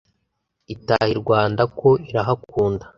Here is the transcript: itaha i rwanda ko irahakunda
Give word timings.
itaha 0.73 1.07
i 1.13 1.15
rwanda 1.21 1.63
ko 1.79 1.89
irahakunda 2.09 2.85